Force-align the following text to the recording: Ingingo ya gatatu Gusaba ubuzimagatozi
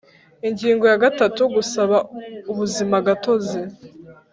Ingingo 0.47 0.83
ya 0.91 0.97
gatatu 1.03 1.41
Gusaba 1.55 1.97
ubuzimagatozi 2.51 3.61